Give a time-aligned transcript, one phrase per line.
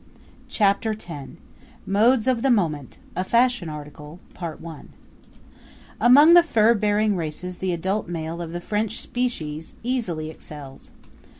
[0.49, 1.05] Chapter X
[1.85, 4.19] Modes of the Moment; a Fashion Article
[5.99, 10.89] Among the furbearing races the adult male of the French species easily excels.